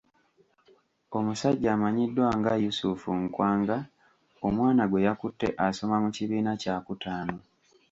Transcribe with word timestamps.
Omusajja 1.17 1.69
amanyiddwa 1.75 2.27
nga 2.37 2.53
Yusuf 2.63 2.99
Nkwanga 3.21 3.77
omwana 4.47 4.83
gweyakutte 4.91 5.47
asoma 5.65 5.95
mu 6.03 6.09
kibiina 6.15 6.51
kya 6.61 6.75
kutaano. 6.85 7.37